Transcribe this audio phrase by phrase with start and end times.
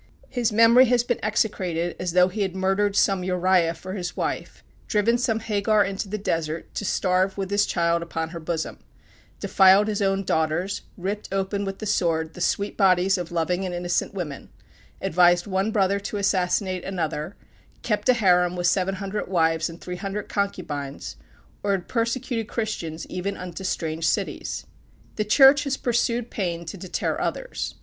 [0.29, 4.63] His memory has been execrated as though he had murdered some Uriah for his wife;
[4.87, 8.79] driven some Hagar into the desert to starve with his child upon her bosom;
[9.39, 13.75] defiled his own daughters; ripped open with the sword the sweet bodies of loving and
[13.75, 14.49] innocent women;
[15.03, 17.35] advised one brother to assassinate another;
[17.83, 21.15] kept a harem with seven hundred wives, and three hundred concubines,
[21.61, 24.65] or had persecuted Christians even unto strange cities.
[25.17, 27.75] The Church has pursued Paine to deter others.